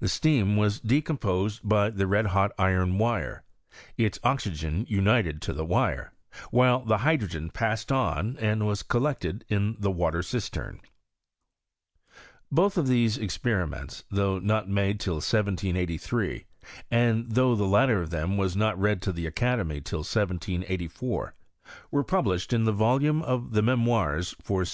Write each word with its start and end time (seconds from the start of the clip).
The 0.00 0.08
steam 0.08 0.56
was 0.56 0.80
decomposed 0.80 1.60
by 1.68 1.90
the 1.90 2.06
red 2.06 2.28
hot 2.28 2.52
iron 2.58 2.94
wire^ 2.96 3.42
its 3.98 4.18
oxygen 4.24 4.86
united 4.88 5.42
to 5.42 5.52
the 5.52 5.62
wire, 5.66 6.14
while 6.50 6.82
the 6.82 6.96
hydrogen 7.04 7.50
paBscd 7.50 7.94
on 7.94 8.38
and 8.38 8.66
was 8.66 8.82
collected 8.82 9.44
in 9.50 9.76
the 9.78 9.90
water 9.90 10.22
cistern. 10.22 10.80
Both 12.50 12.78
of 12.78 12.86
these 12.88 13.18
experiments, 13.18 14.04
though 14.10 14.38
not 14.38 14.70
made 14.70 14.98
till 14.98 15.16
PROGUEBS 15.20 15.34
OF 15.34 15.44
ClIESIiaTHT 15.44 15.58
TIT 15.58 16.00
FUAXCE. 16.00 16.12
115 16.88 16.88
1783, 16.88 16.88
and 16.90 17.26
thougli 17.26 17.58
the 17.58 17.68
latter 17.68 18.00
of 18.00 18.08
tliem 18.08 18.38
was 18.38 18.56
not 18.56 18.80
read 18.80 19.02
to 19.02 19.12
the 19.12 19.26
academy 19.26 19.82
till 19.82 19.98
1784, 19.98 21.34
were 21.90 22.02
published 22.02 22.54
in 22.54 22.64
the 22.64 22.72
volume 22.72 23.20
of 23.20 23.52
the 23.52 23.60
Msmoirs 23.60 24.32
for 24.40 24.60
1781. 24.60 24.64